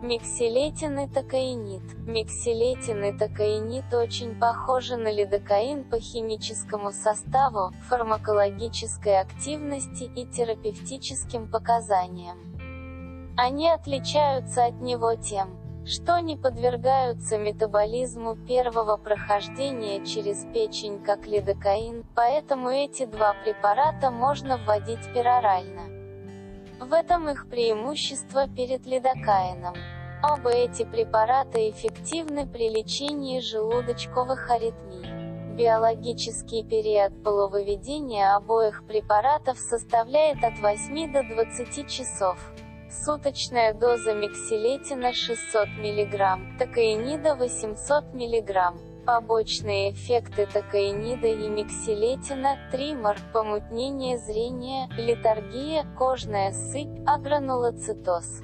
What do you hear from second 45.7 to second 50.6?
мг, токаинида 800 мг. Побочные эффекты